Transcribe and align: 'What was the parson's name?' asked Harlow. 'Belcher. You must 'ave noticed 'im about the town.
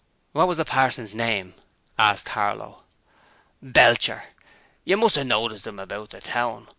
'What 0.31 0.47
was 0.47 0.57
the 0.57 0.65
parson's 0.65 1.13
name?' 1.13 1.53
asked 1.95 2.29
Harlow. 2.29 2.81
'Belcher. 3.61 4.23
You 4.83 4.97
must 4.97 5.15
'ave 5.15 5.27
noticed 5.27 5.67
'im 5.67 5.77
about 5.77 6.09
the 6.09 6.21
town. 6.21 6.67